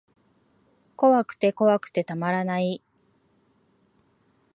[0.95, 2.81] 怖くて怖くてたまらない